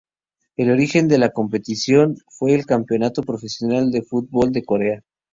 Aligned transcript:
El 0.55 0.71
origen 0.71 1.07
de 1.07 1.19
la 1.19 1.29
competición 1.29 2.15
fue 2.27 2.55
el 2.55 2.65
Campeonato 2.65 3.21
profesional 3.21 3.91
de 3.91 4.01
fútbol 4.01 4.51
de 4.51 4.63
Corea. 4.65 5.03